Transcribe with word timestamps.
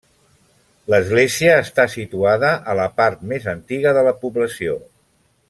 L'església 0.93 1.51
està 1.65 1.85
situada 1.97 2.51
a 2.73 2.75
la 2.81 2.89
part 3.03 3.23
més 3.35 3.47
antiga 3.55 3.93
de 3.99 4.09
la 4.09 4.15
població. 4.25 4.81